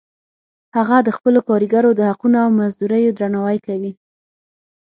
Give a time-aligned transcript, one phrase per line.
[0.77, 3.91] هغه د خپلو کاریګرو د حقونو او مزدوریو درناوی کوي